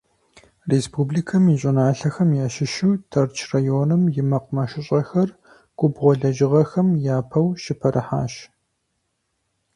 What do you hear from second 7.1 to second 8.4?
япэу щыпэрыхьащ.